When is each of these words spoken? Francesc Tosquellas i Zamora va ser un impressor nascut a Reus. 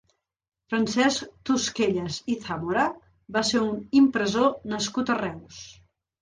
Francesc 0.69 1.27
Tosquellas 1.49 2.17
i 2.35 2.37
Zamora 2.45 2.87
va 3.37 3.45
ser 3.51 3.63
un 3.67 3.77
impressor 4.03 4.49
nascut 4.75 5.13
a 5.13 5.21
Reus. 5.21 5.63